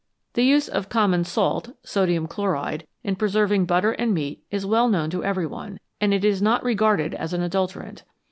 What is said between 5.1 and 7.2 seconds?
to every one, and it is not regarded